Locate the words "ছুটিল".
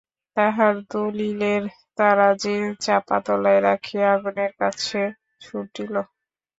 5.41-5.93